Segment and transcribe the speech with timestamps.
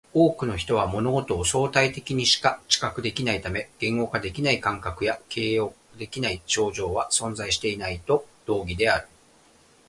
[0.15, 9.07] 多くの人は物事を相対的にしか知覚できないため、言語化できない感覚や形容できない症状は存在しないと同義である